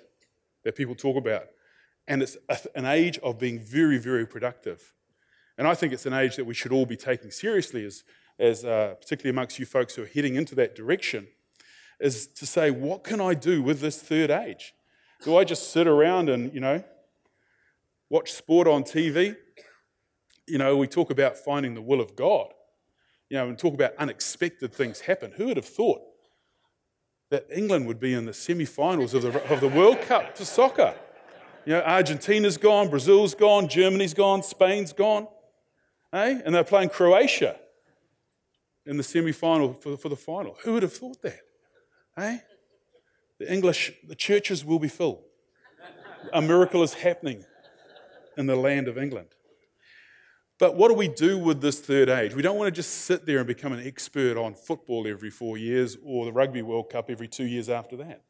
[0.63, 1.47] that people talk about.
[2.07, 2.37] And it's
[2.75, 4.93] an age of being very, very productive.
[5.57, 8.03] And I think it's an age that we should all be taking seriously, as,
[8.39, 11.27] as uh, particularly amongst you folks who are heading into that direction,
[11.99, 14.73] is to say, what can I do with this third age?
[15.23, 16.83] Do I just sit around and, you know,
[18.09, 19.37] watch sport on TV?
[20.45, 22.53] You know, we talk about finding the will of God,
[23.29, 25.31] you know, and talk about unexpected things happen.
[25.37, 26.01] Who would have thought
[27.33, 30.45] that England would be in the semi finals of the, of the World Cup for
[30.45, 30.93] soccer?
[31.65, 35.27] You know, Argentina's gone, Brazil's gone, Germany's gone, Spain's gone.
[36.13, 36.41] Eh?
[36.45, 37.55] And they're playing Croatia
[38.85, 40.57] in the semi final for, for the final.
[40.63, 41.39] Who would have thought that?
[42.17, 42.37] Eh?
[43.39, 45.25] The English, the churches will be full.
[46.33, 47.43] A miracle is happening
[48.37, 49.29] in the land of England.
[50.59, 52.35] But what do we do with this third age?
[52.35, 55.57] We don't want to just sit there and become an expert on football every four
[55.57, 58.21] years or the Rugby World Cup every two years after that.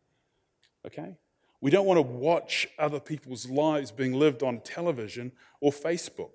[0.85, 1.17] Okay?
[1.59, 5.31] We don't want to watch other people's lives being lived on television
[5.61, 6.31] or Facebook.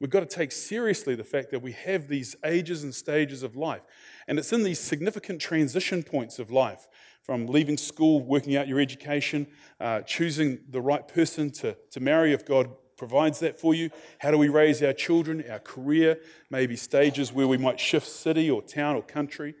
[0.00, 3.54] We've got to take seriously the fact that we have these ages and stages of
[3.54, 3.82] life.
[4.26, 6.88] And it's in these significant transition points of life
[7.22, 9.46] from leaving school, working out your education,
[9.78, 13.88] uh, choosing the right person to, to marry if God provides that for you.
[14.18, 18.50] How do we raise our children, our career, maybe stages where we might shift city
[18.50, 19.54] or town or country.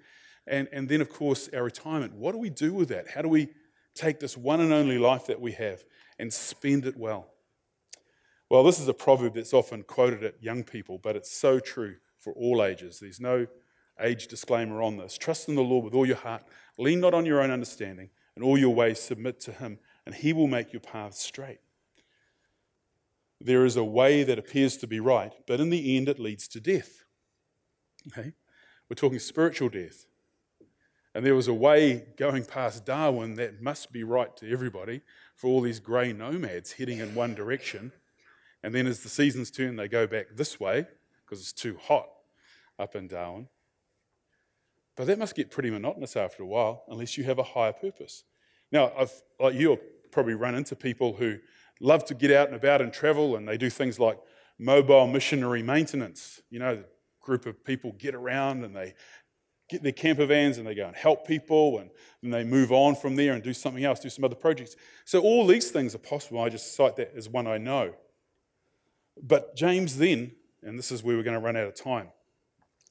[0.46, 2.12] And, and then, of course, our retirement.
[2.12, 3.08] What do we do with that?
[3.08, 3.48] How do we
[3.94, 5.82] take this one and only life that we have
[6.18, 7.28] and spend it well?
[8.50, 11.96] Well, this is a proverb that's often quoted at young people, but it's so true
[12.18, 12.98] for all ages.
[13.00, 13.46] There's no
[13.98, 15.16] age disclaimer on this.
[15.16, 16.42] Trust in the Lord with all your heart.
[16.76, 18.10] Lean not on your own understanding.
[18.36, 21.60] In all your ways, submit to Him, and He will make your paths straight.
[23.40, 26.46] There is a way that appears to be right, but in the end, it leads
[26.48, 27.04] to death.
[28.08, 28.32] Okay?
[28.88, 30.06] We're talking spiritual death.
[31.14, 35.00] And there was a way going past Darwin that must be right to everybody
[35.34, 37.92] for all these grey nomads heading in one direction.
[38.62, 40.86] And then as the seasons turn, they go back this way
[41.24, 42.08] because it's too hot
[42.78, 43.48] up in Darwin.
[44.96, 48.24] But that must get pretty monotonous after a while, unless you have a higher purpose.
[48.70, 49.78] Now, I've, like you'll
[50.12, 51.38] probably run into people who
[51.80, 54.18] love to get out and about and travel, and they do things like
[54.58, 56.40] mobile missionary maintenance.
[56.50, 56.84] You know, the
[57.20, 58.94] group of people get around and they
[59.68, 61.90] get their camper vans and they go and help people, and
[62.22, 64.76] then they move on from there and do something else, do some other projects.
[65.04, 66.40] So, all these things are possible.
[66.40, 67.94] I just cite that as one I know.
[69.22, 72.08] But James then, and this is where we're going to run out of time.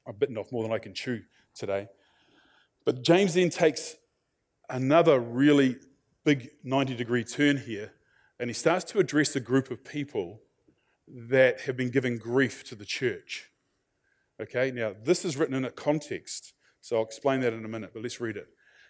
[0.08, 1.22] I've bitten off more than I can chew
[1.54, 1.88] today.
[2.86, 3.96] But James then takes
[4.70, 5.78] another really
[6.24, 7.92] big 90 degree turn here,
[8.40, 10.42] and he starts to address a group of people
[11.08, 13.50] that have been giving grief to the church.
[14.42, 17.92] Okay, now this is written in a context, so I'll explain that in a minute,
[17.94, 18.48] but let's read it.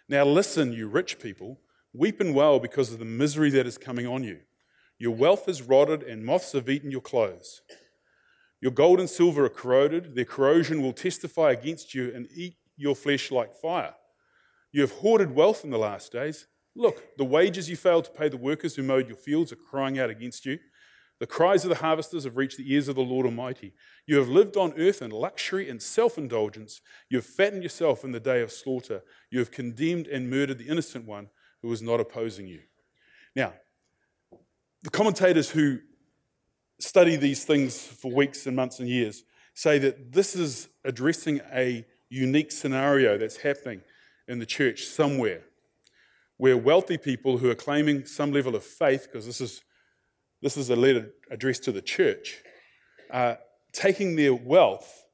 [0.08, 1.60] Now, listen, you rich people,
[1.92, 4.40] weep and wail because of the misery that is coming on you.
[4.98, 7.62] Your wealth is rotted, and moths have eaten your clothes.
[8.60, 10.14] Your gold and silver are corroded.
[10.14, 13.94] Their corrosion will testify against you and eat your flesh like fire.
[14.72, 16.46] You have hoarded wealth in the last days.
[16.76, 19.98] Look, the wages you failed to pay the workers who mowed your fields are crying
[19.98, 20.58] out against you.
[21.18, 23.74] The cries of the harvesters have reached the ears of the Lord Almighty.
[24.06, 26.80] You have lived on earth in luxury and self indulgence.
[27.10, 29.02] You have fattened yourself in the day of slaughter.
[29.30, 31.28] You have condemned and murdered the innocent one
[31.60, 32.60] who was not opposing you.
[33.36, 33.52] Now,
[34.82, 35.80] the commentators who
[36.78, 41.84] study these things for weeks and months and years say that this is addressing a
[42.08, 43.82] unique scenario that's happening
[44.26, 45.42] in the church somewhere
[46.40, 49.60] where wealthy people who are claiming some level of faith, because this is,
[50.40, 52.42] this is a letter addressed to the church,
[53.10, 53.38] are
[53.72, 55.04] taking their wealth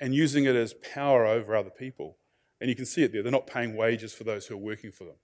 [0.00, 2.16] and using it as power over other people.
[2.60, 3.22] And you can see it there.
[3.22, 5.14] They're not paying wages for those who are working for them.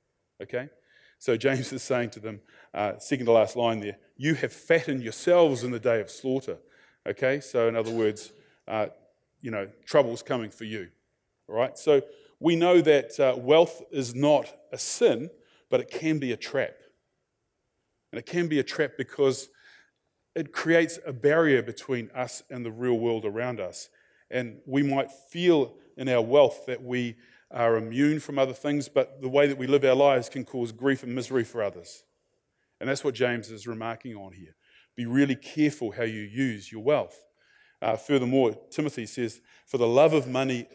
[0.40, 0.68] Okay?
[1.18, 2.40] So James is saying to them,
[2.72, 6.58] uh, second to last line there, you have fattened yourselves in the day of slaughter.
[7.04, 8.32] Okay, so in other words,
[8.68, 8.86] uh,
[9.40, 10.88] you know, trouble's coming for you.
[11.48, 12.00] All right, so
[12.42, 15.30] we know that uh, wealth is not a sin,
[15.70, 16.74] but it can be a trap.
[18.10, 19.48] And it can be a trap because
[20.34, 23.88] it creates a barrier between us and the real world around us.
[24.28, 27.14] And we might feel in our wealth that we
[27.52, 30.72] are immune from other things, but the way that we live our lives can cause
[30.72, 32.02] grief and misery for others.
[32.80, 34.56] And that's what James is remarking on here.
[34.96, 37.24] Be really careful how you use your wealth.
[37.80, 40.66] Uh, furthermore, Timothy says, For the love of money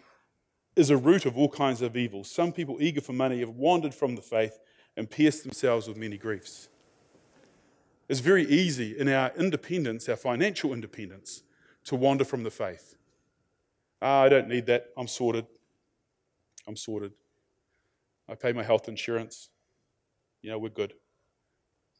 [0.77, 2.23] is a root of all kinds of evil.
[2.23, 4.59] Some people eager for money have wandered from the faith
[4.95, 6.69] and pierced themselves with many griefs.
[8.07, 11.41] It's very easy in our independence, our financial independence,
[11.85, 12.95] to wander from the faith.
[14.01, 14.89] Ah, I don't need that.
[14.95, 15.47] I'm sorted.
[16.67, 17.13] I'm sorted.
[18.29, 19.49] I pay my health insurance.
[20.43, 20.93] You know, we're good.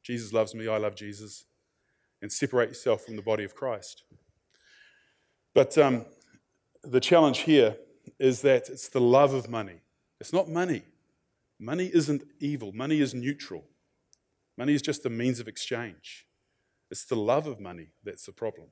[0.04, 0.68] Jesus loves me.
[0.68, 1.46] I love Jesus.
[2.22, 4.04] And separate yourself from the body of Christ.
[5.54, 6.06] But um,
[6.84, 7.76] the challenge here
[8.20, 9.82] is that it's the love of money.
[10.20, 10.84] It's not money.
[11.60, 13.64] Money isn't evil, money is neutral.
[14.58, 16.26] Money is just a means of exchange.
[16.90, 18.68] It's the love of money that's the problem.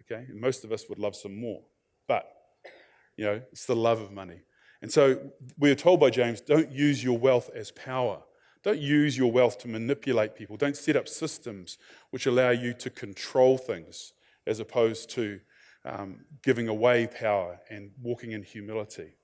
[0.00, 0.26] Okay?
[0.28, 1.62] And most of us would love some more.
[2.06, 2.30] But,
[3.16, 4.42] you know, it's the love of money.
[4.82, 5.18] And so
[5.58, 8.22] we're told by James don't use your wealth as power.
[8.62, 10.56] Don't use your wealth to manipulate people.
[10.56, 11.78] Don't set up systems
[12.10, 14.12] which allow you to control things
[14.46, 15.40] as opposed to
[15.86, 19.14] um, giving away power and walking in humility.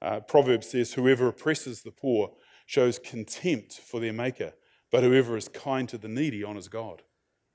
[0.00, 2.32] Uh, Proverbs says, Whoever oppresses the poor
[2.66, 4.54] shows contempt for their maker,
[4.90, 7.02] but whoever is kind to the needy honors God.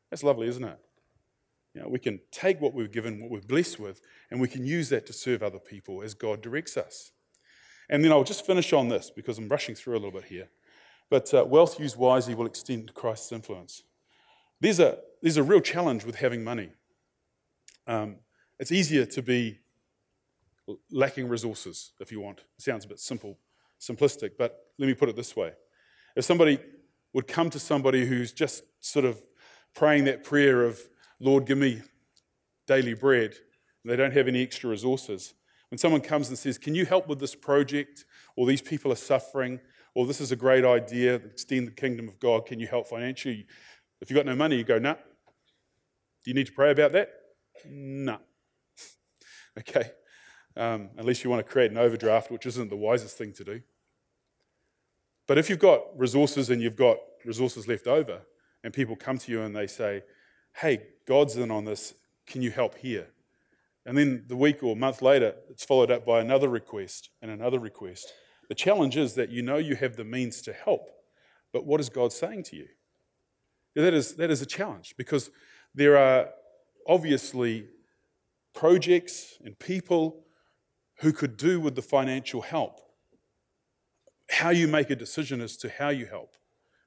[0.09, 0.79] That's lovely, isn't it?
[1.73, 4.65] You know, we can take what we've given, what we're blessed with, and we can
[4.65, 7.11] use that to serve other people as God directs us.
[7.89, 10.49] And then I'll just finish on this because I'm rushing through a little bit here.
[11.09, 13.83] But uh, wealth used wisely will extend Christ's influence.
[14.59, 16.71] There's a, there's a real challenge with having money.
[17.85, 18.17] Um,
[18.59, 19.59] it's easier to be
[20.91, 22.39] lacking resources, if you want.
[22.57, 23.37] It sounds a bit simple,
[23.79, 25.53] simplistic, but let me put it this way.
[26.15, 26.59] If somebody
[27.13, 29.21] would come to somebody who's just sort of
[29.73, 30.79] praying that prayer of,
[31.19, 31.81] Lord, give me
[32.65, 33.35] daily bread,
[33.83, 35.33] and they don't have any extra resources,
[35.69, 38.05] when someone comes and says, Can you help with this project?
[38.35, 39.59] Or these people are suffering,
[39.95, 43.47] or this is a great idea, extend the kingdom of God, can you help financially?
[43.99, 44.77] If you've got no money, you go.
[44.77, 44.93] Nah.
[44.93, 44.99] Do
[46.31, 47.09] you need to pray about that?
[47.67, 48.17] Nah.
[49.59, 49.91] okay.
[50.55, 53.61] Um, unless you want to create an overdraft, which isn't the wisest thing to do.
[55.27, 58.21] But if you've got resources and you've got resources left over,
[58.63, 60.03] and people come to you and they say,
[60.53, 61.93] Hey, God's in on this,
[62.25, 63.07] can you help here?
[63.85, 67.59] And then the week or month later, it's followed up by another request and another
[67.59, 68.11] request.
[68.49, 70.89] The challenge is that you know you have the means to help,
[71.53, 72.67] but what is God saying to you?
[73.75, 75.29] That is, that is a challenge because
[75.75, 76.29] there are
[76.87, 77.67] obviously
[78.57, 80.25] projects and people
[81.01, 82.81] who could do with the financial help.
[84.31, 86.33] How you make a decision as to how you help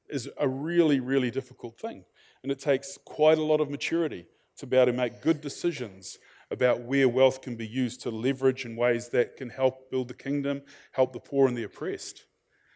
[0.09, 2.05] is a really, really difficult thing.
[2.43, 6.19] And it takes quite a lot of maturity to be able to make good decisions
[6.51, 10.15] about where wealth can be used to leverage in ways that can help build the
[10.15, 12.27] kingdom, help the poor and the oppressed.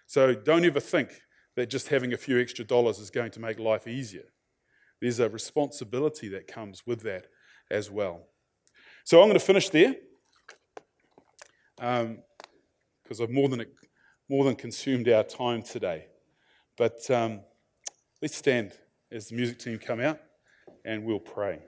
[0.07, 1.21] So don't ever think
[1.57, 4.29] that just having a few extra dollars is going to make life easier.
[5.01, 7.27] There's a responsibility that comes with that
[7.73, 8.29] as well.
[9.07, 9.97] So I'm going to finish there
[11.77, 13.67] because um, I've more than,
[14.31, 16.07] more than consumed our time today.
[16.79, 17.41] But um,
[18.23, 18.73] let's stand
[19.13, 20.21] as the music team come out
[20.87, 21.61] and we'll pray.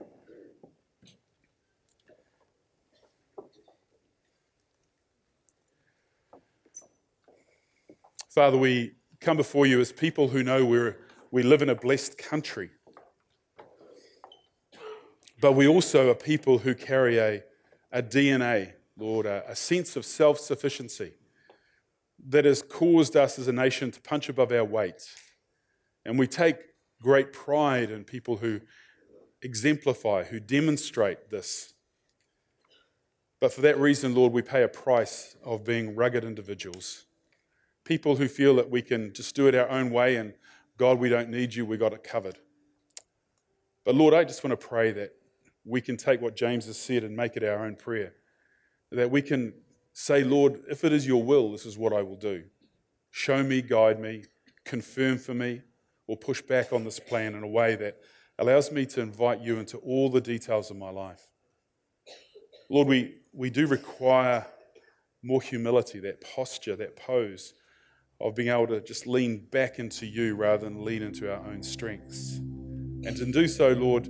[8.30, 10.96] Father, we come before you as people who know we're,
[11.30, 12.70] we live in a blessed country.
[15.40, 17.42] But we also are people who carry a,
[17.92, 21.12] a DNA, Lord, a, a sense of self sufficiency
[22.28, 25.08] that has caused us as a nation to punch above our weight.
[26.04, 26.56] And we take
[27.02, 28.60] great pride in people who
[29.42, 31.74] exemplify, who demonstrate this.
[33.38, 37.06] But for that reason, Lord, we pay a price of being rugged individuals
[37.86, 40.34] people who feel that we can just do it our own way and
[40.76, 42.36] God, we don't need you, we got it covered.
[43.84, 45.14] But Lord, I just want to pray that
[45.66, 48.14] we can take what James has said and make it our own prayer.
[48.92, 49.52] That we can
[49.92, 52.44] say, Lord, if it is your will, this is what I will do.
[53.10, 54.24] Show me, guide me,
[54.64, 55.62] confirm for me,
[56.06, 57.98] or push back on this plan in a way that
[58.38, 61.26] allows me to invite you into all the details of my life.
[62.70, 64.46] Lord, we, we do require
[65.22, 67.54] more humility, that posture, that pose
[68.20, 71.62] of being able to just lean back into you rather than lean into our own
[71.62, 72.36] strengths.
[72.36, 74.08] And to do so, Lord,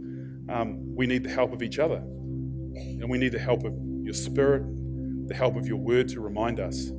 [0.48, 1.96] um, we need the help of each other.
[1.96, 4.62] And we need the help of your spirit,
[5.28, 6.90] the help of your word to remind us.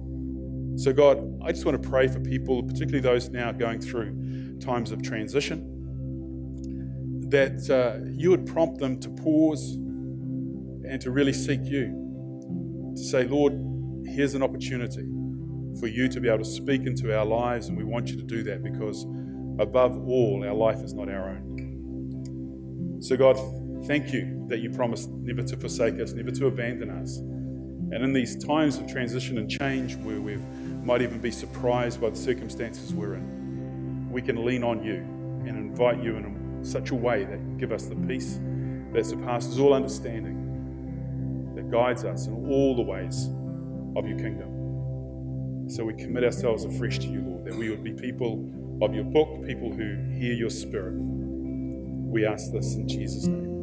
[0.75, 4.91] So, God, I just want to pray for people, particularly those now going through times
[4.91, 5.73] of transition,
[7.29, 12.03] that uh, you would prompt them to pause and to really seek you.
[12.95, 13.53] To say, Lord,
[14.05, 15.07] here's an opportunity
[15.79, 18.23] for you to be able to speak into our lives, and we want you to
[18.23, 19.03] do that because,
[19.59, 21.66] above all, our life is not our own.
[22.99, 23.37] So, God,
[23.85, 27.17] thank you that you promised never to forsake us, never to abandon us.
[27.17, 30.37] And in these times of transition and change, where we
[30.83, 34.95] might even be surprised by the circumstances we're in, we can lean on you
[35.47, 38.39] and invite you in such a way that give us the peace
[38.93, 43.27] that surpasses all understanding, that guides us in all the ways
[43.95, 45.69] of your kingdom.
[45.69, 48.49] So we commit ourselves afresh to you, Lord, that we would be people
[48.81, 50.95] of your book, people who hear your spirit.
[52.07, 53.56] We ask this in Jesus' name.